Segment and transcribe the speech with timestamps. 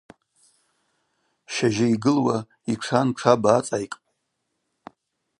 [1.53, 2.37] Щажьы йгылуа
[2.71, 4.07] йтшан тшаба ацӏайкӏпӏ.